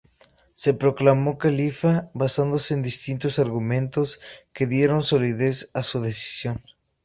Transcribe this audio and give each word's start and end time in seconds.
Se 0.55 0.73
proclamó 0.73 1.37
califa 1.37 2.09
basándose 2.15 2.73
en 2.73 2.81
distintos 2.81 3.37
argumentos 3.37 4.19
que 4.51 4.65
dieron 4.65 5.03
solidez 5.03 5.69
a 5.75 5.83
su 5.83 6.01
decisión. 6.01 6.59